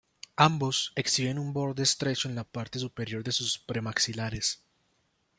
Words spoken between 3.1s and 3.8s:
de sus